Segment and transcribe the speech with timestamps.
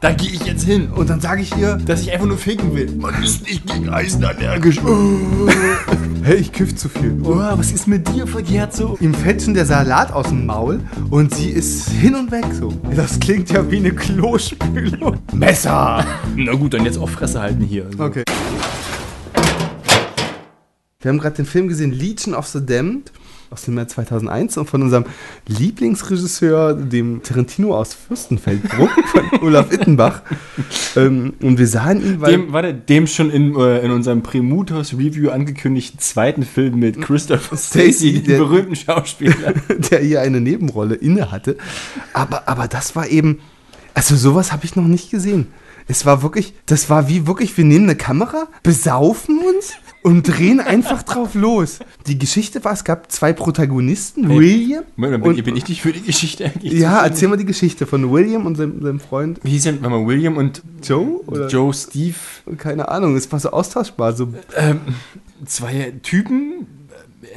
[0.00, 0.90] Da gehe ich jetzt hin.
[0.92, 2.88] Und dann sage ich ihr, Dass ich einfach nur ficken will.
[3.00, 4.78] man ist nicht gegen Eisen allergisch.
[4.84, 5.48] Oh.
[6.22, 7.18] hey, ich kiff zu viel.
[7.24, 8.96] Oh, was ist mit dir verkehrt so?
[9.00, 10.80] Ihm fällt schon der Salat aus dem Maul
[11.10, 12.72] und sie ist hin und weg so.
[12.94, 15.16] Das klingt ja wie eine Klospülung.
[15.32, 16.04] Messer!
[16.36, 17.86] Na gut, dann jetzt auch Fresse halten hier.
[17.86, 18.04] Also.
[18.04, 18.22] Okay.
[21.00, 23.10] Wir haben gerade den Film gesehen, Legion of the Damned
[23.50, 25.04] aus dem Jahr 2001 und von unserem
[25.46, 30.22] Lieblingsregisseur, dem Tarantino aus Fürstenfeldbruck, von Olaf Ittenbach.
[30.96, 32.32] ähm, und wir sahen ihn, weil...
[32.32, 37.56] Dem, warte, dem schon in, äh, in unserem Primutos Review angekündigten zweiten Film mit Christopher
[37.56, 39.54] Stacey, dem berühmten Schauspieler.
[39.90, 41.56] der hier eine Nebenrolle inne hatte.
[42.12, 43.40] Aber, aber das war eben,
[43.94, 45.48] also sowas habe ich noch nicht gesehen.
[45.88, 50.60] Es war wirklich, das war wie wirklich, wir nehmen eine Kamera, besaufen uns und drehen
[50.60, 51.80] einfach drauf los.
[52.06, 54.84] Die Geschichte war, es gab zwei Protagonisten, William.
[54.96, 57.86] Moment, bin, und, bin ich nicht für die Geschichte eigentlich ja, erzähl mal die Geschichte
[57.86, 61.20] von William und seinem, seinem Freund Wie hieß denn, warte mal, William und Joe?
[61.26, 61.48] Oder?
[61.48, 62.16] Joe Steve,
[62.58, 64.12] Keine Ahnung, es war so austauschbar.
[64.12, 64.80] So, ähm,
[65.46, 66.66] zwei Typen,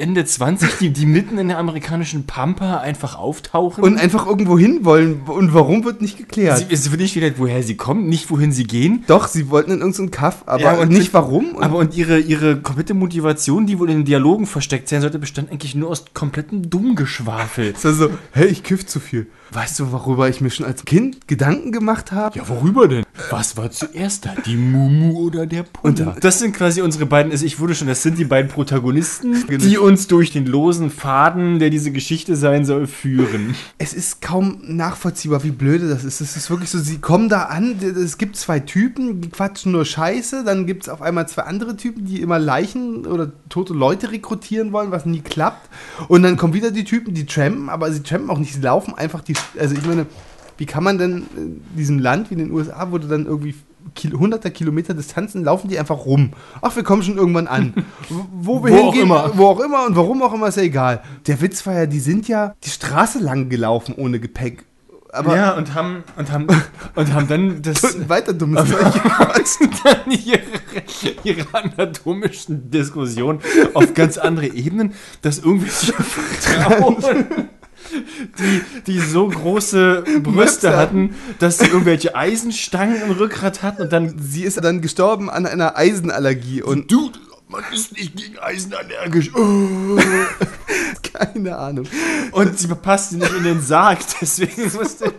[0.02, 3.84] Ende 20, die, die mitten in der amerikanischen Pampa einfach auftauchen.
[3.84, 5.22] und einfach irgendwo hin wollen.
[5.28, 6.58] Und warum wird nicht geklärt?
[6.58, 9.04] sie, es wird nicht wieder, woher sie kommen, nicht wohin sie gehen.
[9.08, 11.56] Doch, sie wollten in irgendeinen Kaff, aber Ja, und nicht sind- warum.
[11.56, 15.20] Und Aber und ihre, ihre komplette Motivation, die wohl in den Dialogen versteckt sein sollte,
[15.20, 17.74] bestand eigentlich nur aus komplettem Dummgeschwafel.
[17.78, 19.28] Es war so, hey, ich kiff zu viel.
[19.54, 22.40] Weißt du, worüber ich mir schon als Kind Gedanken gemacht habe?
[22.40, 23.04] Ja, worüber denn?
[23.30, 24.34] Was war zuerst da?
[24.46, 26.16] Die Mumu oder der Punda?
[26.22, 29.78] das sind quasi unsere beiden, also ich wurde schon, das sind die beiden Protagonisten, die
[29.78, 33.56] uns durch den losen Faden, der diese Geschichte sein soll, führen.
[33.78, 36.22] Es ist kaum nachvollziehbar, wie blöde das ist.
[36.22, 39.86] Es ist wirklich so, sie kommen da an, es gibt zwei Typen, die quatschen nur
[39.86, 44.11] Scheiße, dann gibt es auf einmal zwei andere Typen, die immer Leichen oder tote Leute
[44.11, 45.70] rekrutieren wollen, was nie klappt.
[46.08, 48.94] Und dann kommen wieder die Typen, die trampen, aber sie trampen auch nicht, sie laufen
[48.94, 50.05] einfach die, also ich meine,
[50.58, 53.55] wie kann man denn in diesem Land wie in den USA, wo du dann irgendwie
[53.96, 56.32] Kil hunderter Kilometer Distanzen laufen die einfach rum.
[56.62, 57.74] Ach, wir kommen schon irgendwann an.
[58.32, 59.32] Wo wir Wo auch hingehen, immer.
[59.36, 61.02] wo auch immer und warum auch immer, ist ja egal.
[61.28, 64.66] Der Witz war ja, die sind ja die Straße lang gelaufen ohne Gepäck.
[65.14, 66.48] Aber ja, und haben, und haben,
[66.95, 68.80] und haben dann das, weiter dummes Zeug.
[69.84, 70.42] dann ihre,
[71.23, 73.39] ihre anatomischen Diskussionen
[73.73, 77.04] auf ganz andere Ebenen, dass irgendwelche Frauen,
[78.40, 84.16] die, die so große Brüste hatten, dass sie irgendwelche Eisenstangen im Rückgrat hatten und dann
[84.20, 87.12] Sie ist dann gestorben an einer Eisenallergie und du,
[87.48, 89.32] man ist nicht gegen Eisen allergisch.
[89.42, 89.98] Oh.
[91.14, 91.86] keine Ahnung.
[92.32, 95.14] Und sie passte nicht in den Sarg, deswegen musste.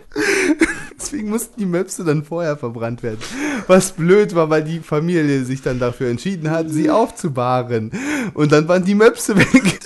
[0.97, 3.19] Deswegen mussten die Möpse dann vorher verbrannt werden.
[3.67, 7.91] Was blöd war, weil die Familie sich dann dafür entschieden hat, sie aufzubahren.
[8.33, 9.79] Und dann waren die Möpse weg.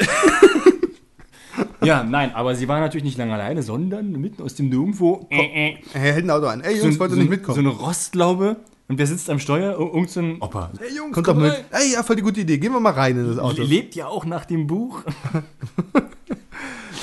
[1.83, 5.27] Ja, nein, aber sie war natürlich nicht lange alleine, sondern mitten aus dem Nirgendwo.
[5.29, 6.61] Äh, äh, Er hält ein Auto an.
[6.61, 7.59] Ey, Jungs, wollt ihr nicht So mitkommen?
[7.59, 8.57] eine Rostlaube.
[8.89, 9.73] Und wer sitzt am Steuer?
[9.77, 10.71] Ir- Irgend so ein Opa.
[10.79, 11.53] Hey Jungs, Kommt doch mit.
[11.71, 12.57] Ey, ja, voll die gute Idee.
[12.57, 13.61] Gehen wir mal rein in das Auto.
[13.61, 15.01] Lebt ja auch nach dem Buch.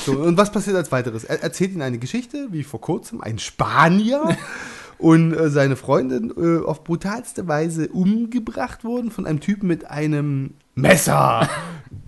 [0.04, 1.24] So, und was passiert als weiteres?
[1.24, 4.36] Er erzählt ihnen eine Geschichte, wie vor kurzem ein Spanier
[4.98, 10.54] und äh, seine Freundin äh, auf brutalste Weise umgebracht wurden von einem Typen mit einem
[10.74, 11.48] Messer.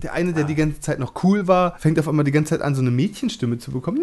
[0.02, 2.60] Der eine, der die ganze Zeit noch cool war, fängt auf einmal die ganze Zeit
[2.62, 3.98] an, so eine Mädchenstimme zu bekommen.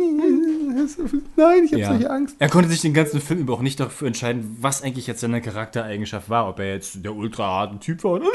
[1.36, 2.36] Nein, ich habe solche Angst.
[2.40, 5.40] Er konnte sich den ganzen Film über auch nicht dafür entscheiden, was eigentlich jetzt seine
[5.42, 6.50] Charaktereigenschaft war.
[6.50, 8.14] Ob er jetzt der ultra harte Typ war.
[8.14, 8.26] oder-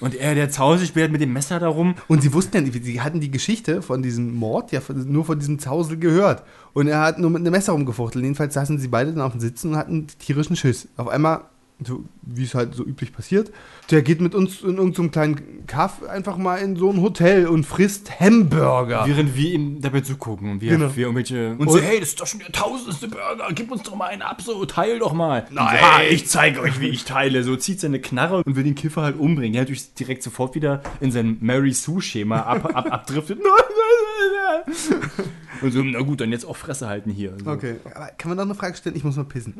[0.00, 1.94] Und er, der Zausel spielt mit dem Messer darum.
[2.08, 5.38] Und sie wussten ja sie hatten die Geschichte von diesem Mord ja von, nur von
[5.38, 6.42] diesem Zausel gehört.
[6.72, 8.22] Und er hat nur mit einem Messer rumgefuchtelt.
[8.24, 10.88] Jedenfalls saßen sie beide dann auf dem Sitzen und hatten tierischen Schiss.
[10.96, 11.42] Auf einmal,
[11.86, 13.50] so, wie es halt so üblich passiert,
[13.90, 17.64] der geht mit uns in irgendeinem kleinen Kaff einfach mal in so ein Hotel und
[17.64, 19.04] frisst Hamburger.
[19.06, 20.94] Während wir ihm dabei zugucken und wir, Genau.
[20.94, 21.52] wir irgendwelche.
[21.52, 24.06] Und, Und- so, hey, das ist doch schon der tausendste Burger, gib uns doch mal
[24.06, 25.46] einen ab, so, teil doch mal.
[25.50, 25.78] Nein.
[25.80, 27.42] So, ah, ich zeige euch, wie ich teile.
[27.44, 29.52] So zieht seine Knarre und will den Kiffer halt umbringen.
[29.54, 33.38] Der natürlich direkt sofort wieder in sein Mary Sue-Schema ab, ab, abdriftet.
[33.42, 35.30] Nein, nein, nein, nein.
[35.62, 37.34] Und so, na gut, dann jetzt auch Fresse halten hier.
[37.44, 37.50] So.
[37.50, 38.96] Okay, aber kann man noch eine Frage stellen?
[38.96, 39.54] Ich muss mal pissen.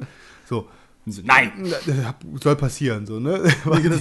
[0.49, 0.69] So,
[1.07, 1.53] so, nein,
[2.43, 3.43] soll passieren, so, ne?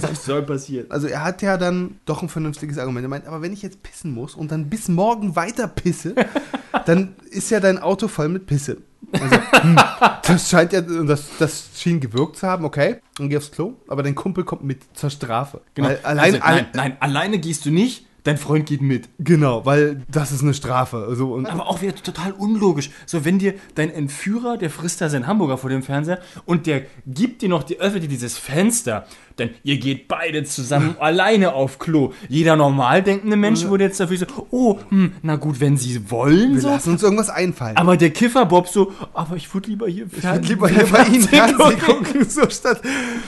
[0.02, 0.90] das soll passieren.
[0.90, 3.04] Also er hat ja dann doch ein vernünftiges Argument.
[3.04, 6.14] Er meint, aber wenn ich jetzt pissen muss und dann bis morgen weiter pisse,
[6.86, 8.78] dann ist ja dein Auto voll mit Pisse.
[9.12, 9.76] Also, hm,
[10.22, 13.00] das scheint ja, das, das schien gewirkt zu haben, okay.
[13.16, 15.62] Dann geh aufs Klo, aber dein Kumpel kommt mit zur Strafe.
[15.74, 15.88] Genau.
[15.88, 18.06] Weil allein, also, nein, nein, alleine gehst du nicht.
[18.24, 19.08] Dein Freund geht mit.
[19.18, 21.14] Genau, weil das ist eine Strafe.
[21.16, 22.90] So, und Aber auch wieder total unlogisch.
[23.06, 26.82] So, wenn dir dein Entführer, der frisst da seinen Hamburger vor dem Fernseher und der
[27.06, 29.06] gibt dir noch, die öffnet dir dieses Fenster,
[29.38, 32.12] denn ihr geht beide zusammen alleine auf Klo.
[32.28, 36.54] Jeder normal denkende Mensch würde jetzt dafür so, oh, hm, na gut, wenn sie wollen,
[36.54, 36.68] wir so.
[36.68, 37.76] lassen uns irgendwas einfallen.
[37.76, 41.22] Aber der Kifferbob so, aber ich würde lieber hier Ich würde lieber hier bei Ihnen
[41.22, 42.80] Fernsehen gucken, so statt.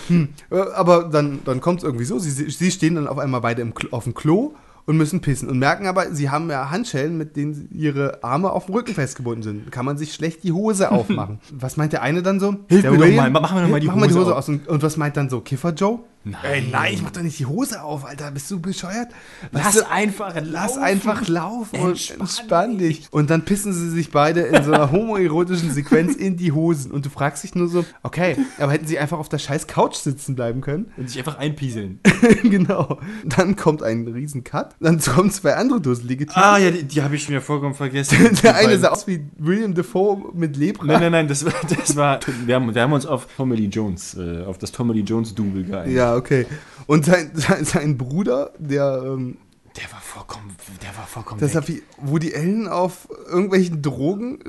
[0.08, 0.28] Hm.
[0.50, 2.18] äh, Aber dann, dann kommt es irgendwie so.
[2.18, 4.54] Sie, sie stehen dann auf einmal beide im, auf dem Klo
[4.86, 8.66] und müssen pissen und merken aber, sie haben ja Handschellen, mit denen ihre Arme auf
[8.66, 9.72] dem Rücken festgebunden sind.
[9.72, 11.38] Kann man sich schlecht die Hose aufmachen.
[11.52, 12.56] was meint der eine dann so?
[12.68, 13.32] Hilf der mir doch William?
[13.32, 14.48] mal, mach mir doch mal die mal die Hose Hose aus.
[14.48, 15.40] Und, und was meint dann so?
[15.40, 16.00] Kiffer Joe?
[16.24, 16.40] Nein.
[16.44, 18.30] Ey, nein, ich mach doch nicht die Hose auf, Alter.
[18.30, 19.08] Bist du bescheuert?
[19.50, 20.82] Lass du, einfach Lass laufen.
[20.82, 23.08] einfach laufen und Entspann entspann dich.
[23.10, 26.90] Und dann pissen sie sich beide in so einer homoerotischen Sequenz in die Hosen.
[26.90, 29.96] Und du fragst dich nur so, okay, aber hätten sie einfach auf der scheiß Couch
[29.96, 30.92] sitzen bleiben können?
[30.96, 32.00] Und sich einfach einpieseln.
[32.42, 32.98] genau.
[33.24, 34.74] Dann kommt ein riesen Cut.
[34.80, 36.42] Dann kommen zwei andere dusselige Typen.
[36.42, 38.36] Ah, ja, die, die habe ich mir vollkommen vergessen.
[38.42, 40.86] der eine sah aus wie William Defoe mit Lepra.
[40.86, 43.66] Nein, nein, nein, das war, das war wir, haben, wir haben uns auf Tommy Lee
[43.66, 45.96] Jones, äh, auf das Tommy Lee Jones Double geeinigt.
[45.96, 46.46] Ja, okay.
[46.86, 49.36] Und sein, sein, sein Bruder, der, ähm,
[49.76, 51.64] Der war vollkommen, der war vollkommen das weg.
[51.68, 54.40] wie Woody Allen auf irgendwelchen Drogen.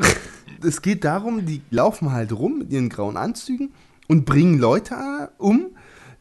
[0.63, 3.71] es geht darum, die laufen halt rum mit ihren grauen Anzügen
[4.07, 4.95] und bringen Leute
[5.38, 5.68] um,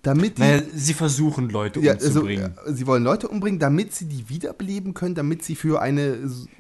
[0.03, 0.43] damit die.
[0.43, 2.55] Naja, sie versuchen Leute Ja, also, umzubringen.
[2.67, 6.19] äh, sie wollen Leute umbringen, damit sie die wiederbeleben können, damit sie für eine,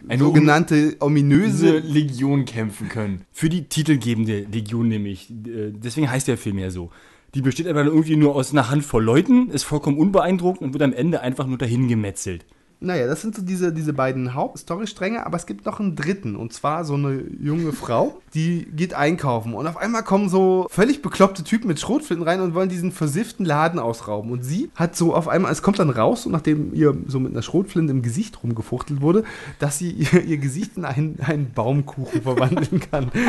[0.08, 1.79] Eine sogenannte ominöse.
[1.79, 3.23] Legion kämpfen können.
[3.32, 5.31] Für die titelgebende Legion nämlich.
[5.31, 6.90] Äh, Deswegen heißt der Film ja so.
[7.34, 10.93] Die besteht aber irgendwie nur aus einer Handvoll Leuten, ist vollkommen unbeeindruckt und wird am
[10.93, 12.44] Ende einfach nur dahin gemetzelt.
[12.82, 16.37] Naja, das sind so diese, diese beiden Hauptstorystränge, aber es gibt noch einen dritten.
[16.37, 19.55] Und zwar so eine junge Frau, die geht einkaufen.
[19.55, 23.44] Und auf einmal kommen so völlig bekloppte Typen mit Schrotflinten rein und wollen diesen versifften
[23.46, 24.31] Laden ausrauben.
[24.32, 27.32] Und sie hat so auf einmal, es kommt dann raus, so nachdem ihr so mit
[27.32, 29.25] einer Schrotflinte im Gesicht rumgefuchtelt wurde,
[29.58, 33.11] dass sie ihr, ihr Gesicht in einen, einen Baumkuchen verwandeln kann.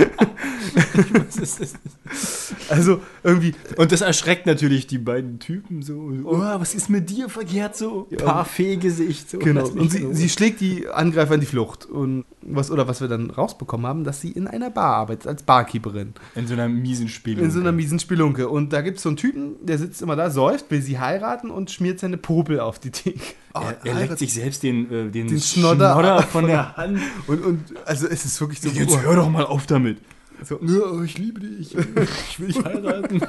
[2.70, 6.12] Also irgendwie, Und das erschreckt natürlich die beiden Typen so.
[6.24, 8.08] Oh, was ist mit dir verkehrt so?
[8.18, 9.30] Parfait-Gesicht.
[9.30, 9.40] So.
[9.44, 9.68] Genau.
[9.68, 11.86] Und sie, sie schlägt die Angreifer in die Flucht.
[11.86, 15.44] Und was, oder was wir dann rausbekommen haben, dass sie in einer Bar arbeitet, als
[15.44, 16.14] Barkeeperin.
[16.36, 17.40] in so einer miesen Spiel.
[17.40, 18.50] In so einer miesen Spelunke.
[18.50, 21.52] Und da gibt es so einen Typen, der sitzt immer da, säuft, will sie heiraten
[21.52, 23.22] und schmiert seine Popel auf die Theke.
[23.54, 27.00] Oh, er, er leckt sich selbst den, äh, den, Den Schnodder von der Hand.
[27.28, 28.70] Und, und also es ist wirklich so.
[28.70, 30.00] Jetzt hör doch mal auf damit.
[30.44, 31.76] so Ja, ich liebe dich.
[31.76, 33.22] Ich will dich heiraten.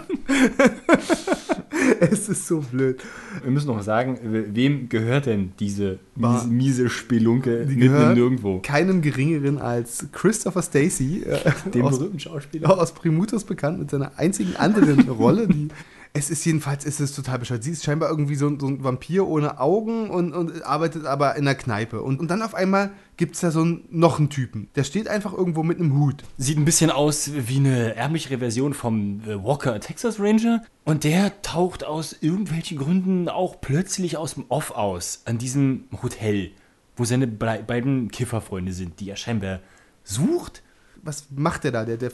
[2.10, 3.02] es ist so blöd.
[3.42, 8.60] Wir müssen noch sagen, wem gehört denn diese miese, miese Spelunke Die mitten im Nirgendwo?
[8.60, 11.38] keinem geringeren als Christopher Stacey, äh,
[11.72, 12.78] Dem aus, berühmten Schauspieler.
[12.78, 15.68] aus Primutus bekannt, mit seiner einzigen anderen Rolle, die.
[16.16, 17.64] Es ist jedenfalls, es ist total bescheuert.
[17.64, 21.34] Sie ist scheinbar irgendwie so, ein- so ein Vampir ohne Augen und, und arbeitet aber
[21.34, 22.02] in der Kneipe.
[22.02, 24.68] Und, und dann auf einmal gibt es da so einen, noch einen Typen.
[24.76, 26.22] Der steht einfach irgendwo mit einem Hut.
[26.38, 30.62] Sieht ein bisschen aus wie eine ärmlichere Version vom äh, Walker Texas Ranger.
[30.84, 35.22] Und der taucht aus irgendwelchen Gründen auch plötzlich aus dem Off aus.
[35.24, 36.52] An diesem Hotel,
[36.96, 39.58] wo seine be beiden Kifferfreunde sind, die er scheinbar
[40.04, 40.62] sucht.
[41.02, 41.84] was macht der da?
[41.84, 42.12] Der, der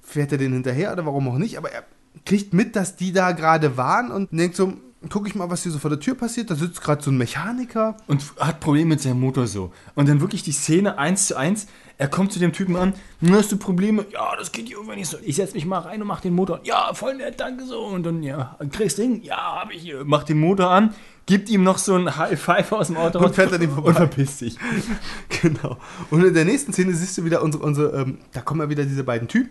[0.00, 1.58] fährt er den hinterher oder warum auch nicht?
[1.58, 1.84] Aber er
[2.24, 4.72] kriegt mit, dass die da gerade waren und denkt so,
[5.10, 6.50] guck ich mal, was hier so vor der Tür passiert.
[6.50, 7.96] Da sitzt gerade so ein Mechaniker.
[8.08, 9.72] und hat Probleme mit seinem Motor so.
[9.94, 11.66] Und dann wirklich die Szene eins zu eins.
[11.98, 14.04] Er kommt zu dem Typen an, "Na, hast du Probleme?
[14.12, 15.16] Ja, das geht hier irgendwie nicht so.
[15.22, 16.56] Ich setz mich mal rein und mach den Motor.
[16.56, 16.64] an.
[16.64, 17.84] Ja, voll nett, danke so.
[17.86, 19.22] Und dann, ja, kriegst du hin?
[19.22, 20.02] Ja, hab ich hier.
[20.04, 20.92] Mach den Motor an,
[21.24, 23.70] gibt ihm noch so ein High Five aus dem Auto Und raus fährt an ihm
[23.70, 23.88] vorbei.
[23.90, 24.58] und verpisst sich.
[25.42, 25.78] Genau.
[26.10, 28.84] Und in der nächsten Szene siehst du wieder unsere, unsere ähm, da kommen ja wieder
[28.84, 29.50] diese beiden Typen,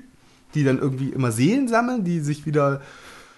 [0.56, 2.82] die dann irgendwie immer Seelen sammeln, die sich wieder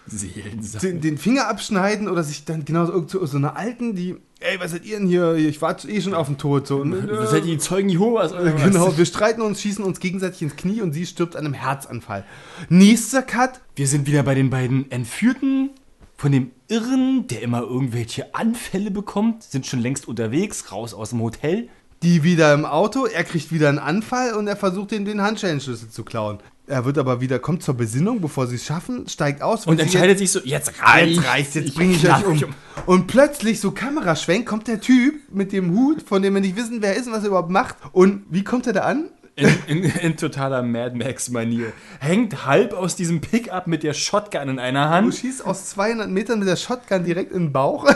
[0.10, 0.88] Seelensache.
[0.88, 4.72] den, den Finger abschneiden oder sich dann genauso so, so eine Alten, die, ey, was
[4.72, 5.36] seid ihr denn hier?
[5.36, 6.66] Ich war eh schon auf dem Tod.
[6.66, 8.32] So, und, Was seid ihr, die Zeugen Jehovas?
[8.32, 8.64] Oder was?
[8.64, 12.24] Genau, wir streiten uns, schießen uns gegenseitig ins Knie und sie stirbt an einem Herzanfall.
[12.70, 15.72] Nächster Cut, Wir sind wieder bei den beiden Entführten.
[16.16, 21.22] Von dem Irren, der immer irgendwelche Anfälle bekommt, sind schon längst unterwegs, raus aus dem
[21.22, 21.70] Hotel.
[22.02, 25.90] die wieder im Auto, er kriegt wieder einen Anfall und er versucht den, den Handschellenschlüssel
[25.90, 26.40] zu klauen.
[26.70, 29.66] Er wird aber wieder, kommt zur Besinnung, bevor sie es schaffen, steigt aus.
[29.66, 32.54] Und entscheidet sich so, jetzt jetzt, reicht jetzt reicht's, jetzt bringe ich euch um.
[32.86, 36.82] Und plötzlich, so Kameraschwenk, kommt der Typ mit dem Hut, von dem wir nicht wissen,
[36.82, 37.78] wer er ist und was er überhaupt macht.
[37.94, 39.10] Und wie kommt er da an?
[39.38, 41.72] In, in, in totaler Mad Max-Manier.
[42.00, 45.16] Hängt halb aus diesem Pickup mit der Shotgun in einer Du Hand.
[45.16, 47.86] schießt aus 200 Metern mit der Shotgun direkt in den Bauch.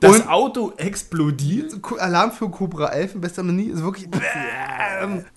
[0.00, 1.74] Das Und- Auto explodiert.
[1.98, 4.08] Alarm für Cobra 11 in bester Manie ist wirklich.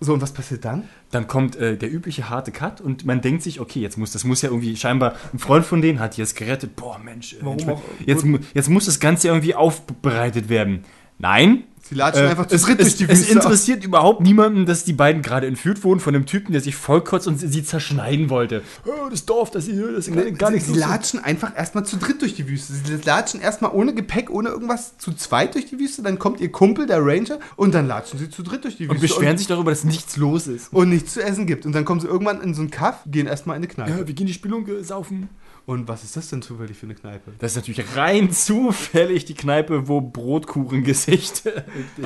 [0.01, 0.83] So, und was passiert dann?
[1.11, 4.23] Dann kommt äh, der übliche harte Cut und man denkt sich, okay, jetzt muss das
[4.25, 6.75] muss ja irgendwie scheinbar ein Freund von denen hat jetzt gerettet.
[6.75, 10.83] Boah, Mensch, äh, Warum Mensch, jetzt, jetzt muss das Ganze irgendwie aufbereitet werden.
[11.19, 11.63] Nein.
[11.89, 13.33] Sie latschen Äh, einfach zu es, dritt es, durch die es Wüste.
[13.33, 17.27] interessiert überhaupt niemanden, dass die beiden gerade entführt wurden von einem Typen, der sich vollkotzt
[17.27, 18.61] und sie, sie zerschneiden wollte.
[18.85, 20.67] Oh, das Dorf, das hier, das ist gar, sie, nichts.
[20.67, 20.81] sie los.
[20.81, 22.73] latschen einfach erstmal zu dritt durch die Wüste.
[22.73, 26.01] Sie latschen erstmal ohne Gepäck, ohne irgendwas zu zweit durch die Wüste.
[26.01, 29.01] Dann kommt ihr Kumpel, der Ranger, und dann latschen sie zu dritt durch die und
[29.01, 29.07] Wüste.
[29.15, 30.73] beschweren sich darüber, dass nichts los ist.
[30.73, 31.65] und nichts zu essen gibt.
[31.65, 33.91] Und dann kommen sie irgendwann in so einen Kaff, gehen erstmal in eine Kneipe.
[33.91, 35.29] Ja, wir gehen die Spelunke saufen.
[35.65, 37.33] Und was ist das denn zufällig für eine Kneipe?
[37.39, 41.43] Das ist natürlich rein zufällig die Kneipe, wo Brotkuchengesicht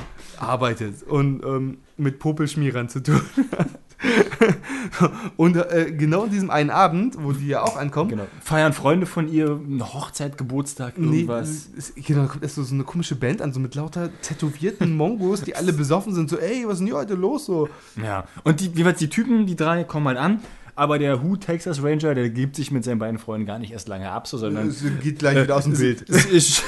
[0.40, 3.22] arbeitet und ähm, mit Popelschmierern zu tun
[3.58, 3.68] hat.
[5.38, 8.26] und äh, genau in diesem einen Abend, wo die ja auch ankommen, Genau.
[8.42, 11.70] Feiern Freunde von ihr eine Hochzeit, Geburtstag, Nee, irgendwas.
[11.78, 14.96] es- genau, da kommt erst so, so eine komische Band an, so mit lauter tätowierten
[14.98, 17.46] Mongos, die alle besoffen sind, so, ey, was ist denn hier heute los?
[17.46, 17.70] So.
[18.02, 18.26] Ja.
[18.44, 20.40] Und die, jeweils die Typen, die drei, kommen halt an.
[20.82, 23.88] Aber der Who Texas Ranger, der gibt sich mit seinen beiden Freunden gar nicht erst
[23.88, 26.10] lange ab, so, sondern Es geht gleich wieder aus dem es- Bild.
[26.10, 26.64] Es, es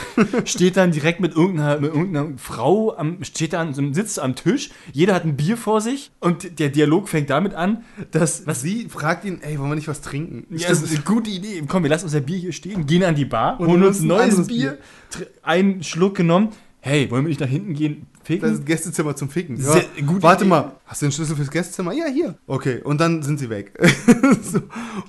[0.46, 5.16] steht dann direkt mit irgendeiner, mit irgendeiner Frau, am, steht da sitzt am Tisch, jeder
[5.16, 8.46] hat ein Bier vor sich und der Dialog fängt damit an, dass.
[8.46, 10.46] Was sie fragt ihn, ey, wollen wir nicht was trinken?
[10.56, 11.64] Ja, das ist eine gute Idee.
[11.68, 14.06] Komm, wir lassen unser Bier hier stehen, gehen an die Bar, Und holen uns ein
[14.08, 14.78] neues Bier,
[15.12, 16.50] tr- einen Schluck genommen.
[16.82, 18.06] Hey, wollen wir nicht nach hinten gehen?
[18.24, 18.54] Das Ficken?
[18.54, 19.58] ist Gästezimmer zum Ficken.
[19.58, 19.82] Ja.
[20.22, 20.50] Warte Idee.
[20.50, 21.94] mal, hast du den Schlüssel fürs Gästezimmer?
[21.94, 22.36] Ja, hier.
[22.48, 23.74] Okay, und dann sind sie weg.
[24.42, 24.62] so.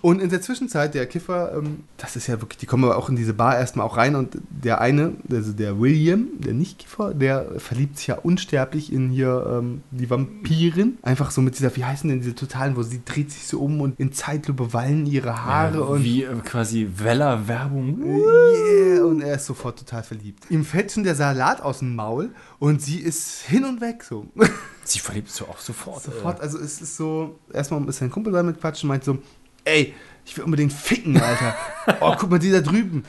[0.02, 3.09] Und in der Zwischenzeit, der Kiffer, ähm, das ist ja wirklich, die kommen aber auch
[3.09, 7.47] in diese Bar erstmal auch rein und der eine, also der William, der Nicht-Kiffer, der
[7.59, 10.99] verliebt sich ja unsterblich in hier ähm, die Vampirin.
[11.02, 13.80] Einfach so mit dieser, wie heißen denn diese Totalen, wo sie dreht sich so um
[13.80, 18.02] und in Zeitlupe wallen ihre Haare Ja, und wie äh, quasi Weller-Werbung.
[18.04, 20.50] Yeah, und er ist sofort total verliebt.
[20.50, 24.26] Ihm fällt schon der Salat aus dem Maul und sie ist hin und weg so.
[24.84, 26.02] Sie verliebt so auch sofort.
[26.02, 29.18] sofort, also es ist so, erstmal ist sein Kumpel damit quatschen, meint so,
[29.64, 29.94] ey,
[30.26, 31.54] ich will unbedingt ficken, Alter.
[32.00, 33.04] Oh, guck mal, die da drüben.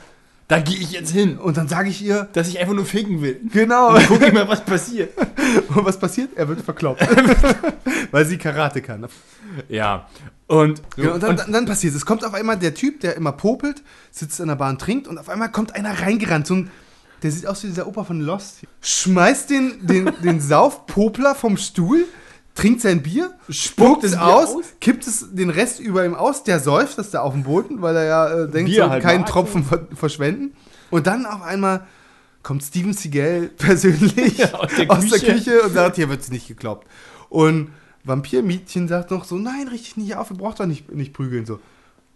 [0.48, 3.20] Da gehe ich jetzt hin, Und dann sage ich ihr, dass ich einfach nur ficken
[3.20, 3.40] will.
[3.52, 5.12] genau, Und guck ich mal, was passiert.
[5.68, 6.36] und was passiert?
[6.36, 7.04] Er wird verkloppt.
[8.12, 9.08] Weil sie Karate kann.
[9.68, 10.08] Ja.
[10.46, 12.00] Und, Genau, und dann, dann, dann passiert es.
[12.02, 15.18] Es kommt auf einmal der Typ, der immer popelt, sitzt in der Bahn, trinkt und
[15.18, 16.46] auf einmal kommt einer reingerannt.
[16.46, 16.70] So ein,
[17.22, 18.60] der sieht aus wie dieser Opa von Lost.
[18.80, 22.04] Schmeißt den, den, den Saufpopler vom Stuhl,
[22.54, 24.64] trinkt sein Bier, spuckt es aus, aus?
[24.80, 27.96] kippt es den Rest über ihm aus, der säuft das da auf dem Boden, weil
[27.96, 29.26] er ja äh, denkt, Bier so, halt keinen.
[29.26, 30.54] Tropfen ver verschwenden.
[30.90, 31.86] Und dann auf einmal
[32.42, 35.32] kommt Steven Seagal persönlich Ja, aus der aus der Küche.
[35.32, 36.86] Küche und sagt, hier wird es nicht gekloppt.
[37.28, 37.70] Und
[38.04, 41.44] Vampirmädchen sagt noch so, nein, richtig nicht auf, ihr braucht doch nicht, nicht prügeln.
[41.44, 41.58] So,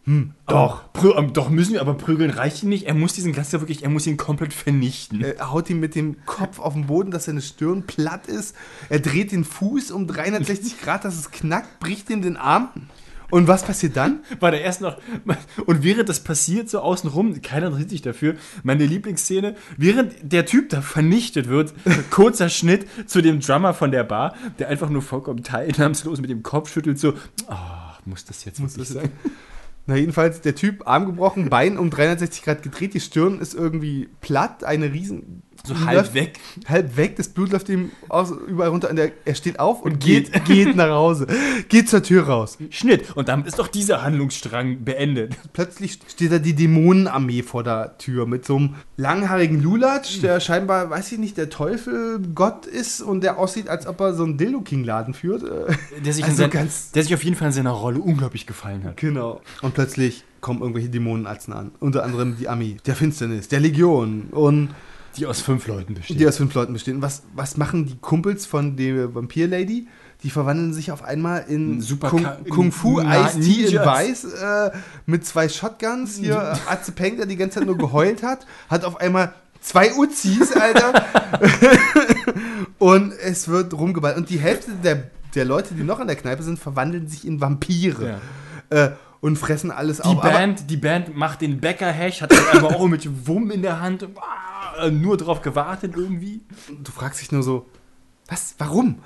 [0.04, 0.92] hm, doch.
[0.92, 2.86] Prü ähm, doch müssen wir, aber prügeln reicht ihm nicht.
[2.86, 5.22] Er muss diesen Gast ja wirklich, er muss ihn komplett vernichten.
[5.22, 8.56] Er haut ihn mit dem Kopf auf den Boden, dass seine Stirn platt ist.
[8.88, 12.70] Er dreht den Fuß um 360 Grad, dass es knackt, bricht ihm den Arm.
[13.30, 14.20] Und was passiert dann?
[14.40, 14.96] War der erst noch.
[15.66, 18.36] Und während das passiert, so außenrum, keiner interessiert sich dafür.
[18.62, 21.74] Meine Lieblingsszene, während der Typ da vernichtet wird,
[22.10, 26.42] kurzer Schnitt zu dem Drummer von der Bar, der einfach nur vollkommen teilnahmslos mit dem
[26.42, 27.14] Kopf schüttelt, so,
[27.48, 29.12] ah, muss das jetzt Muss wirklich das sein?
[29.90, 34.08] Na, jedenfalls, der Typ, Arm gebrochen, Bein um 360 Grad gedreht, die Stirn ist irgendwie
[34.20, 35.42] platt, eine riesen.
[35.66, 36.38] So läuft halb weg.
[36.68, 40.00] Halb weg, das Blut läuft ihm aus, überall runter und er, steht auf und, Und
[40.00, 40.44] geht, geht.
[40.46, 41.26] geht nach Hause.
[41.68, 42.56] Geht zur Tür raus.
[42.70, 43.14] Schnitt.
[43.14, 45.36] Und damit ist doch dieser Handlungsstrang beendet.
[45.52, 50.90] Plötzlich steht da die Dämonenarmee vor der Tür mit so einem langhaarigen Lulatsch, der scheinbar,
[50.90, 54.38] weiß ich nicht, der Teufel Gott ist und der aussieht, als ob er so einen
[54.38, 55.42] Dildo-King-Laden führt.
[56.04, 58.84] Der sich, Also sein, ganz- der sich auf jeden Fall in seiner Rolle unglaublich gefallen
[58.84, 58.96] hat.
[58.96, 59.40] Genau.
[59.62, 61.70] Und plötzlich kommen irgendwelche Dämonenarzen an.
[61.80, 64.70] Unter anderem die Armee der Finsternis, der Legion und
[65.16, 66.20] Die aus fünf Leuten besteht.
[66.20, 67.02] die aus fünf Leuten bestehen.
[67.02, 69.88] Was, was machen die Kumpels von der Vampir-Lady?
[70.22, 73.78] Die verwandeln sich auf einmal in Super Kung, Kung Fu Ice Tea in.
[73.78, 74.70] Weiß äh,
[75.06, 76.18] mit zwei Shotguns.
[76.18, 76.36] Hier
[76.68, 80.52] äh, Atze Peng, der die ganze Zeit nur geheult hat, hat auf einmal zwei Uzis,
[80.52, 81.04] Alter.
[82.78, 84.16] und es wird rumgeballt.
[84.16, 87.40] Und die Hälfte der, der Leute, die noch in der Kneipe sind, verwandeln sich in
[87.40, 88.20] Vampire.
[88.68, 88.90] Äh,
[89.20, 90.22] und fressen alles Die auf.
[90.22, 94.08] Band, die Band macht den Bäcker-Hash, hat aber auch mit Wumm in der Hand.
[94.80, 96.40] Ah, nur drauf gewartet irgendwie.
[96.82, 97.66] Du fragst dich nur so,
[98.28, 98.98] was, warum?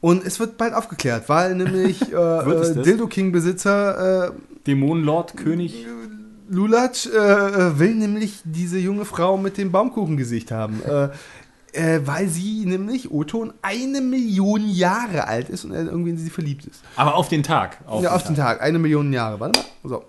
[0.00, 2.82] Und es wird bald aufgeklärt, weil nämlich äh, äh?
[2.82, 4.32] Dildo King-Besitzer äh,
[4.66, 5.86] Dämonenlord, König.
[6.48, 10.82] Lulatsch äh, äh, will nämlich diese junge Frau mit dem Baumkuchengesicht haben.
[10.84, 11.08] Äh,
[11.72, 16.64] Äh, weil sie nämlich, Oton, eine Million Jahre alt ist und irgendwie in sie verliebt
[16.64, 16.80] ist.
[16.94, 17.78] Aber auf den Tag.
[18.00, 18.62] ja, auf den Tag.
[18.62, 19.40] Eine Million Jahre.
[19.40, 19.66] Warte mal.
[19.84, 20.04] So.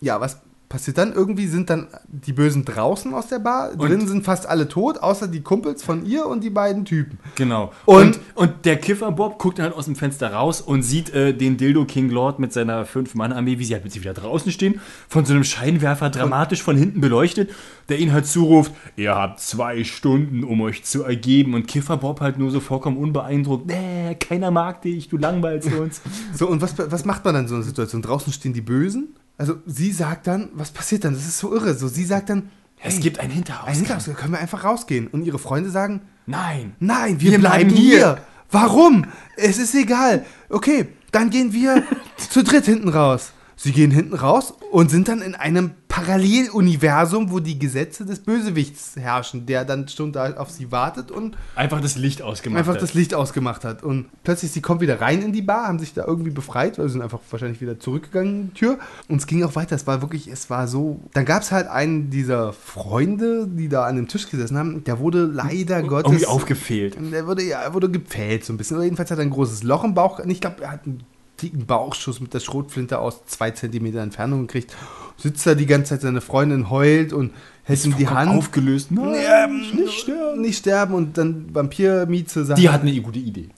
[0.00, 1.12] Ja, was passiert dann?
[1.12, 3.70] Irgendwie sind dann die Bösen draußen aus der Bar.
[3.72, 7.18] Und- Drinnen sind fast alle tot, außer die Kumpels von ihr und die beiden Typen.
[7.36, 7.72] Genau.
[7.84, 11.10] Und- Und, und, der Kiffer Bob guckt dann halt aus dem Fenster raus und sieht
[11.14, 14.50] äh, den Dildo King Lord mit seiner Fünf-Mann-Armee, wie sie halt mit sich wieder draußen
[14.52, 17.50] stehen, von so einem Scheinwerfer dramatisch von hinten beleuchtet,
[17.88, 21.54] der ihnen halt zuruft, ihr habt zwei Stunden, um euch zu ergeben.
[21.54, 26.00] Und Kiffer Bob halt nur so vollkommen unbeeindruckt, nee, keiner mag dich, du langweilst uns.
[26.34, 28.02] So, und was, was macht man dann in so einer Situation?
[28.02, 29.14] Draußen stehen die Bösen.
[29.38, 31.14] Also sie sagt dann, was passiert dann?
[31.14, 31.74] Das ist so irre.
[31.74, 32.50] So, sie sagt dann,
[32.82, 33.68] es gibt ein Hinterhaus.
[33.68, 35.06] ein Hinterhaus, da können wir einfach rausgehen.
[35.08, 36.74] Und ihre Freunde sagen, Nein.
[36.80, 37.96] nein, wir, Wir bleiben, bleiben hier.
[37.98, 38.18] hier.
[38.50, 39.06] Warum?
[39.36, 40.24] Es ist egal.
[40.48, 41.82] Okay, dann gehen wir
[42.30, 43.32] zu dritt hinten raus.
[43.58, 48.96] Sie gehen hinten raus und sind dann in einem Paralleluniversum, wo die Gesetze des Bösewichts
[48.96, 52.58] herrschen, der dann schon da auf sie wartet und Einfach das Licht ausgemacht.
[52.58, 52.82] einfach hat.
[52.82, 53.82] das Licht ausgemacht hat.
[53.82, 56.86] Und plötzlich, sie kommt wieder rein in die Bar, haben sich da irgendwie befreit, weil
[56.86, 58.78] sie sind einfach wahrscheinlich wieder zurückgegangen in die Tür.
[59.08, 59.74] Und es ging auch weiter.
[59.74, 61.00] Es war wirklich, es war so.
[61.14, 64.98] Dann gab es halt einen dieser Freunde, die da an dem Tisch gesessen haben, der
[64.98, 66.12] wurde leider Gottes.
[66.12, 66.96] Irgendwie aufgefehlt.
[67.10, 68.76] Der wurde, ja, er wurde gepfählt so ein bisschen.
[68.76, 70.18] Oder jedenfalls hat er ein großes Loch im Bauch.
[70.18, 71.02] Und ich glaube, er hat einen
[71.42, 74.74] dicken Bauchschuss mit der Schrotflinte aus zwei Zentimeter Entfernung gekriegt.
[75.18, 77.32] Sitzt da die ganze Zeit, seine Freundin heult und
[77.64, 78.30] hält ihm die Hand.
[78.30, 78.90] Aufgelöst.
[78.90, 80.40] Nein, Ja, nicht sterben.
[80.40, 82.58] Nicht sterben und dann Vampir-Mieze sagt.
[82.60, 83.48] Die hat eine gute Idee.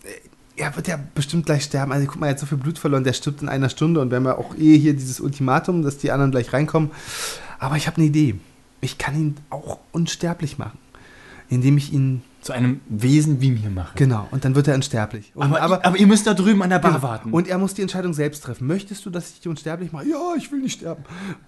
[0.56, 1.92] er wird ja bestimmt gleich sterben.
[1.92, 4.10] Also guck mal, er hat so viel Blut verloren, der stirbt in einer Stunde und
[4.10, 6.90] wir haben ja auch eh hier dieses Ultimatum, dass die anderen gleich reinkommen.
[7.58, 8.36] Aber ich habe eine Idee.
[8.80, 10.78] Ich kann ihn auch unsterblich machen,
[11.48, 13.92] indem ich ihn Zu einem Wesen wie mir mache.
[13.94, 15.32] genau und dann wird er unsterblich.
[15.34, 17.02] Und, Aber, aber, ihr müsst da drüben an der Bar Genau.
[17.02, 17.30] warten.
[17.30, 18.66] Und er muss die Entscheidung selbst treffen.
[18.66, 20.06] Möchtest du, dass ich dich unsterblich mache?
[20.08, 21.04] Ja, ich will nicht sterben.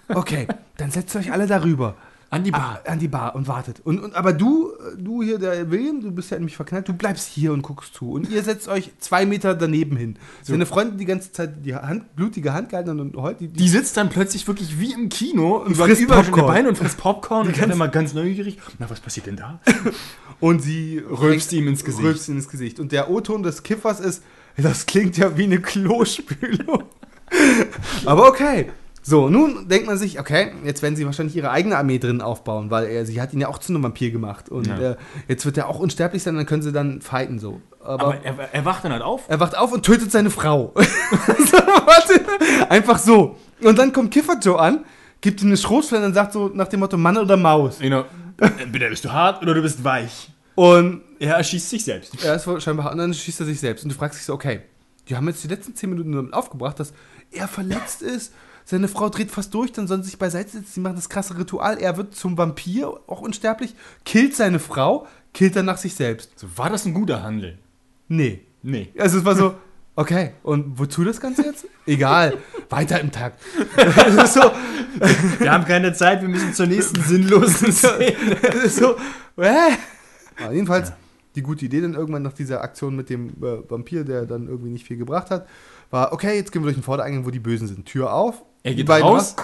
[0.09, 1.95] Okay, dann setzt euch alle darüber.
[2.29, 2.81] an die Bar.
[2.87, 3.81] An die Bar und wartet.
[3.83, 6.93] Und, und, aber du, du hier, der William, du bist ja in mich verknallt, du
[6.93, 8.13] bleibst hier und guckst zu.
[8.13, 10.17] Und ihr setzt euch zwei Meter daneben hin.
[10.43, 13.97] Seine Freundin die ganze Zeit die Hand, blutige Hand gehalten und heute die, Die sitzt
[13.97, 16.55] dann plötzlich wirklich wie im Kino und frisst überraschende Popcorn.
[16.55, 18.59] Beine und frisst Popcorn und dann immer ganz neugierig.
[18.79, 19.59] Na, was passiert denn da?
[20.41, 22.05] und sie Rülpst ihm ins Gesicht.
[22.05, 22.81] Rülpst ihm ins Gesicht.
[22.81, 24.23] Und der O-Ton des Kiffers ist,
[24.57, 26.85] das klingt ja wie eine Klospülung.
[28.07, 28.71] aber okay.
[29.03, 32.71] So, nun denkt man sich, okay, jetzt werden sie wahrscheinlich ihre eigene Armee drin aufbauen,
[32.71, 34.51] weil er, sie hat ihn ja auch zu einem Vampir gemacht.
[34.51, 34.79] Und Ja.
[34.93, 37.63] äh, jetzt wird er auch unsterblich sein, dann können sie dann fighten so.
[37.83, 39.23] Aber, Aber er, er wacht dann halt auf.
[39.27, 40.75] er wacht auf und tötet seine Frau.
[40.77, 43.37] so, warte, einfach so.
[43.63, 44.85] Und dann kommt Kiffer Joe an,
[45.23, 47.79] gibt ihm eine Schrotflinte und sagt so nach dem Motto Mann oder Maus.
[47.79, 48.05] Genau.
[48.41, 50.31] Entweder bist du hart oder du bist weich.
[50.55, 52.23] Und Er erschießt sich selbst.
[52.25, 53.85] er ist wohl scheinbar, und dann schießt er sich selbst.
[53.85, 54.61] Und du fragst dich so, okay,
[55.09, 56.93] die haben jetzt die letzten zehn Minuten damit aufgebracht, dass
[57.31, 58.33] er verletzt ist,
[58.65, 61.37] seine Frau dreht fast durch, dann sollen sie sich beiseite setzen, die machen das krasse
[61.37, 66.39] Ritual, er wird zum Vampir, auch unsterblich, killt seine Frau, killt danach sich selbst.
[66.39, 67.59] So, war das ein guter Handel?
[68.09, 68.41] Nee.
[68.63, 68.91] Nee.
[68.99, 69.55] Also es war so,
[70.01, 71.67] okay, und wozu das Ganze jetzt?
[71.87, 72.39] Egal,
[72.71, 73.41] weiter im Takt.
[74.27, 74.41] So,
[75.39, 78.17] Wir haben keine Zeit, wir müssen zur nächsten sinnlosen Szene.
[78.69, 78.97] so,
[79.37, 79.73] äh.
[80.43, 80.93] Aber jedenfalls,
[81.35, 84.71] die gute Idee dann irgendwann nach dieser Aktion mit dem äh, Vampir, der dann irgendwie
[84.71, 85.47] nicht viel gebracht hat,
[85.91, 87.85] war, okay, jetzt gehen wir durch den Vordereingang, wo die Bösen sind.
[87.87, 88.43] Tür auf.
[88.63, 89.37] Er die geht raus.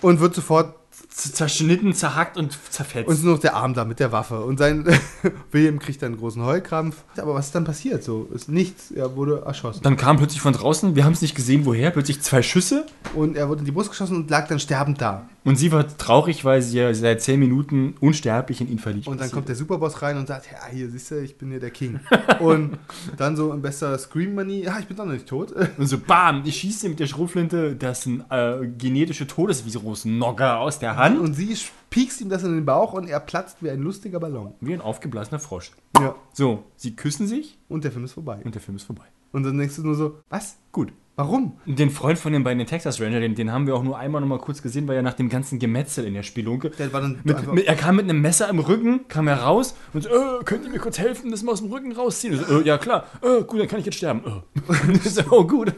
[0.00, 0.74] Und wird sofort,
[1.18, 3.08] Zerschnitten, zerhackt und zerfetzt.
[3.08, 4.40] und ist nur noch der Arm da mit der Waffe.
[4.40, 4.86] Und sein
[5.50, 6.96] William kriegt dann einen großen Heulkrampf.
[7.16, 8.04] Aber was ist dann passiert?
[8.04, 8.92] So, ist nichts.
[8.92, 9.82] Er wurde erschossen.
[9.82, 12.86] dann kam plötzlich von draußen, wir haben es nicht gesehen, woher, plötzlich zwei Schüsse.
[13.14, 15.28] Und er wurde in die Brust geschossen und lag dann sterbend da.
[15.44, 19.18] Und sie war traurig, weil sie ja seit zehn Minuten unsterblich in ihn verliebt Und
[19.18, 19.32] dann ist.
[19.32, 22.00] kommt der Superboss rein und sagt, ja, hier, siehst du, ich bin hier der King.
[22.40, 22.78] und
[23.16, 25.52] dann so in bester Scream-Money, ja, ich bin doch noch nicht tot.
[25.78, 31.18] Und so, bam, ich schieße mit der Schrotflinte das äh, genetische Todesvirus-Nogger aus der Hand.
[31.18, 31.56] Und sie
[31.90, 34.54] piekst ihm das in den Bauch und er platzt wie ein lustiger Ballon.
[34.60, 35.72] Wie ein aufgeblasener Frosch.
[35.98, 36.14] Ja.
[36.32, 38.40] So, sie küssen sich Und der Film ist vorbei.
[38.44, 39.04] und der Film ist vorbei.
[39.32, 40.56] Und dann denkst du nur so, was?
[40.72, 40.92] Gut.
[41.18, 41.54] Warum?
[41.66, 44.20] Den Freund von den beiden den Texas Ranger, den, den haben wir auch nur einmal
[44.20, 46.70] noch mal kurz gesehen, weil er nach dem ganzen Gemetzel in der Spielunke.
[46.70, 49.74] Der war dann Mit, mit, er kam mit einem Messer im Rücken, kam er raus
[49.92, 52.38] und so, äh, könnt ihr mir kurz helfen, das mal aus dem Rücken rausziehen?
[52.38, 54.22] So, äh, ja klar, äh, gut, dann kann ich jetzt sterben.
[54.24, 54.98] Äh.
[55.08, 55.72] So, oh gut,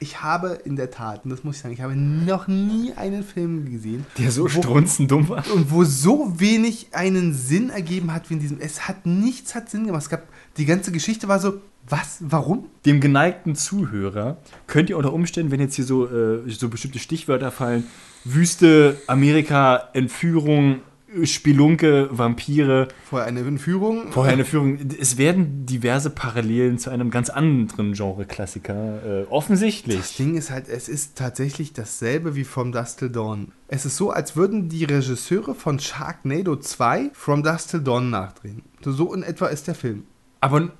[0.00, 3.24] Ich habe in der Tat, und das muss ich sagen, ich habe noch nie einen
[3.24, 5.44] Film gesehen, der so strunzendumm war.
[5.54, 8.58] und wo so wenig einen Sinn ergeben hat wie in diesem.
[8.58, 10.04] Es hat nichts hat Sinn gemacht.
[10.04, 10.22] Es gab,
[10.56, 12.18] die ganze Geschichte war so, was?
[12.20, 12.66] Warum?
[12.86, 17.50] Dem geneigten Zuhörer könnt ihr unter Umständen, wenn jetzt hier so, äh, so bestimmte Stichwörter
[17.50, 17.84] fallen,
[18.24, 20.80] Wüste, Amerika, Entführung,
[21.24, 22.88] Spelunke, Vampire.
[23.08, 24.12] Vorher eine Entführung.
[24.12, 24.78] Vorher eine Führung.
[25.00, 29.22] Es werden diverse Parallelen zu einem ganz anderen Genre-Klassiker.
[29.22, 29.96] Äh, offensichtlich.
[29.96, 33.52] Das Ding ist halt, es ist tatsächlich dasselbe wie From Dusk Till Dawn.
[33.68, 38.62] Es ist so, als würden die Regisseure von Sharknado 2 From Dusk Till Dawn nachdrehen.
[38.84, 40.04] So, so in etwa ist der Film.
[40.40, 40.70] Aber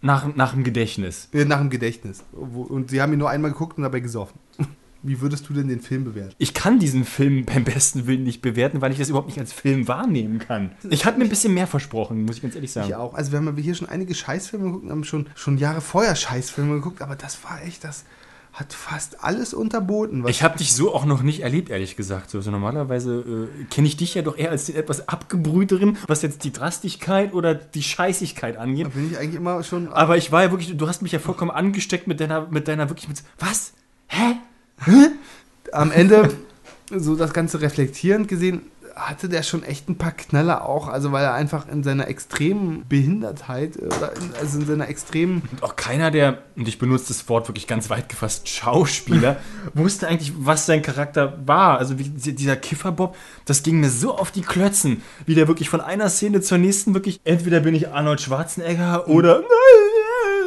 [0.00, 1.28] nach, nach dem Gedächtnis.
[1.32, 2.24] Äh, nach dem Gedächtnis.
[2.32, 4.38] Und sie haben ihn nur einmal geguckt und dabei gesoffen.
[5.02, 6.34] Wie würdest du denn den Film bewerten?
[6.38, 9.52] Ich kann diesen Film beim besten Willen nicht bewerten, weil ich das überhaupt nicht als
[9.52, 10.72] Film wahrnehmen kann.
[10.90, 12.88] Ich hatte mir ein bisschen mehr versprochen, muss ich ganz ehrlich sagen.
[12.88, 13.14] Ich auch.
[13.14, 16.74] Also wir haben hier schon einige Scheißfilme geguckt, und haben schon, schon Jahre vorher Scheißfilme
[16.74, 18.04] geguckt, aber das war echt, das
[18.58, 20.26] hat fast alles unterboten.
[20.26, 22.30] Ich habe dich so auch noch nicht erlebt, ehrlich gesagt.
[22.30, 26.22] So, also normalerweise äh, kenne ich dich ja doch eher als den etwas abgebrühteren, was
[26.22, 28.86] jetzt die Drastigkeit oder die Scheißigkeit angeht.
[28.86, 29.92] da bin ich eigentlich immer schon.
[29.92, 32.88] Aber ich war ja wirklich, du hast mich ja vollkommen angesteckt mit deiner, mit deiner
[32.88, 33.74] wirklich mit, was?
[34.08, 34.34] Hä?
[35.72, 36.30] am Ende,
[36.90, 38.62] so das Ganze reflektierend gesehen,
[38.98, 42.84] hatte der schon echt ein paar Knaller auch, also weil er einfach in seiner extremen
[42.88, 47.08] Behindertheit äh, oder in, also in seiner extremen Und auch keiner der, und ich benutze
[47.08, 49.36] das Wort wirklich ganz weit gefasst, Schauspieler,
[49.74, 51.78] wusste eigentlich, was sein Charakter war.
[51.78, 55.68] Also wie die- dieser Kifferbob, das ging mir so auf die Klötzen, wie der wirklich
[55.70, 59.38] von einer Szene zur nächsten wirklich, entweder bin ich Arnold Schwarzenegger oder,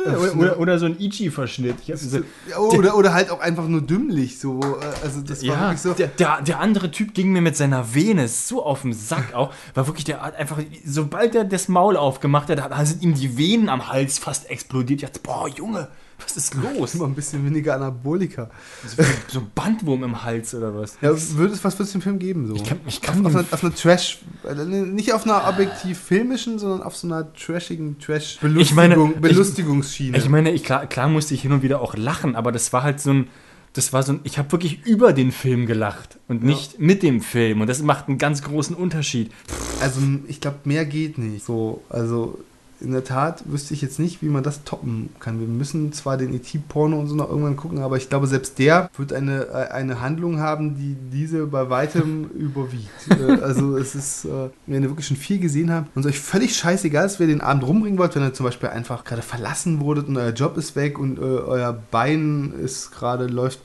[0.06, 1.76] oder, oder, oder so ein Ichi-Verschnitt.
[1.96, 5.62] So, ja, oder, oder halt auch einfach nur dümmlich so, äh, also das war ja,
[5.62, 8.94] wirklich so der, der, der andere Typ ging mir mit seiner Vene so auf den
[8.94, 13.02] Sack auch, war wirklich der hat einfach, sobald er das Maul aufgemacht hat, da sind
[13.02, 15.02] ihm die Venen am Hals fast explodiert.
[15.02, 15.88] Ich dachte, boah, Junge,
[16.24, 16.96] was ist los?
[16.96, 18.50] immer ein bisschen weniger Anabolika.
[18.86, 20.98] So, so ein Bandwurm im Hals oder was?
[21.02, 22.56] Ja, würde es was für den Film geben so?
[22.56, 25.48] Ich kann, ich auf, kann auf, den- einer, auf einer Trash, äh, nicht auf einer
[25.48, 30.18] objektiv filmischen, sondern auf so einer trashigen Trash Ich meine, Belustigung, ich- Belustigungsschiene.
[30.18, 32.84] ich meine, ich, klar, klar musste ich hin und wieder auch lachen, aber das war
[32.84, 33.28] halt so ein,
[33.74, 37.22] das war so ein, ich habe wirklich über den Film gelacht und nicht mit dem
[37.22, 39.32] Film und das macht einen ganz großen Unterschied.
[39.80, 41.46] Also ich glaube, mehr geht nicht.
[41.46, 42.38] So, also
[42.82, 45.40] in der Tat wüsste ich jetzt nicht, wie man das toppen kann.
[45.40, 48.90] Wir müssen zwar den ET-Porno und so noch irgendwann gucken, aber ich glaube, selbst der
[48.98, 52.90] wird eine, äh, eine Handlung haben, die diese bei weitem überwiegt.
[53.10, 56.20] Äh, also es ist, äh, wenn ihr wirklich schon viel gesehen habt und es euch
[56.20, 59.80] völlig scheißegal ist, wer den Abend rumbringen wollt, wenn ihr zum Beispiel einfach gerade verlassen
[59.80, 63.60] wurdet und euer Job ist weg und äh, euer Bein ist gerade, läuft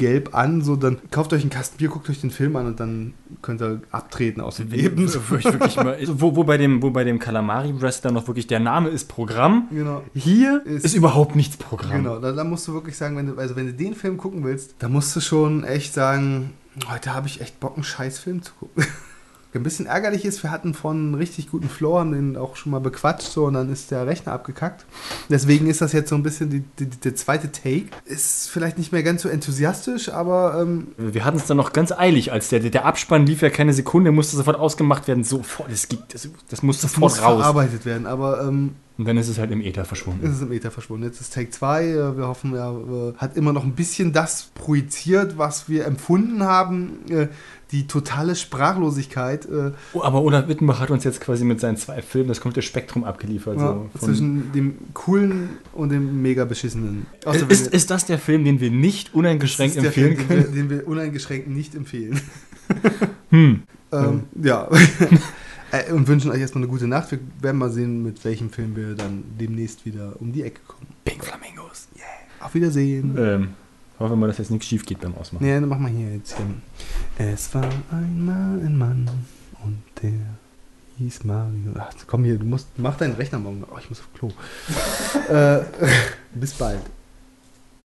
[0.00, 2.80] gelb an, so dann kauft euch einen Kasten Bier, guckt euch den Film an und
[2.80, 5.04] dann könnt ihr abtreten aus dem Leben.
[5.04, 9.68] Mal, wo, wo bei dem, wo bei dem Calamari-Wrestler noch wirklich der Name ist Programm.
[9.70, 10.02] Genau.
[10.14, 12.02] Hier Ist- ist, überhaupt nichts Programm.
[12.02, 14.42] Genau, da, da musst du wirklich sagen, wenn du, also wenn du den Film gucken
[14.42, 16.54] willst, da musst du schon echt sagen,
[16.90, 18.84] heute habe ich echt Bock, einen scheiß Film zu gucken.
[19.52, 22.78] Ein bisschen ärgerlich ist, wir hatten von richtig guten Flow, haben den auch schon mal
[22.78, 24.86] bequatscht, so und dann ist der Rechner abgekackt.
[25.28, 27.86] Deswegen ist das jetzt so ein bisschen die, die, der zweite Take.
[28.04, 31.90] Ist vielleicht nicht mehr ganz so enthusiastisch, aber ähm, Wir hatten es dann noch ganz
[31.90, 35.24] eilig, als der, der Abspann lief ja keine Sekunde, musste sofort ausgemacht werden.
[35.24, 37.40] Sofort, das, gibt, das, das muss das sofort muss raus.
[37.40, 38.06] verarbeitet werden.
[38.06, 40.26] Aber ähm, Und dann ist es halt im Äther verschwunden.
[40.26, 41.06] Es ist im Äther verschwunden.
[41.06, 41.84] Jetzt ist Take 2.
[41.86, 46.42] äh, Wir hoffen, er äh, hat immer noch ein bisschen das projiziert, was wir empfunden
[46.42, 46.98] haben.
[47.08, 47.28] Äh,
[47.70, 49.48] Die totale Sprachlosigkeit
[49.94, 53.04] Oh, aber Olaf Wittenbach hat uns jetzt quasi mit seinen zwei Filmen das komplette Spektrum
[53.04, 53.56] abgeliefert.
[53.58, 57.06] ja, so zwischen dem coolen und dem mega beschissenen.
[57.24, 60.42] Wenn ist, ist das der Film, den wir nicht uneingeschränkt empfehlen Film, können?
[60.42, 62.20] Den wir, den wir uneingeschränkt nicht empfehlen.
[63.30, 63.62] Hm.
[63.92, 64.68] ähm, ja.
[65.72, 67.10] Äh, und wünschen euch erstmal eine gute Nacht.
[67.10, 70.86] Wir werden mal sehen, mit welchem Film wir dann demnächst wieder um die Ecke kommen.
[71.04, 71.88] Pink Flamingos.
[72.40, 73.16] Auf Wiedersehen.
[73.18, 73.48] Ähm,
[73.98, 75.44] hoffen wir mal, dass jetzt nichts schief geht beim Ausmachen.
[75.44, 76.46] Nee, dann mach mal hier jetzt hier.
[77.18, 79.08] Es war einmal ein Mann
[79.62, 80.12] und der
[80.98, 81.72] hieß Mario.
[81.78, 83.64] Ach, komm hier, du musst, mach deinen Rechner morgen.
[83.70, 84.30] Oh, ich muss auf Klo.
[85.34, 85.60] äh,
[86.34, 86.80] bis bald.